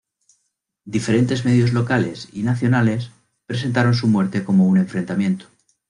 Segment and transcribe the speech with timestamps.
[0.95, 3.11] Diferentes medios locales y nacionales
[3.45, 5.45] presentaron su muerte como un enfrentamiento.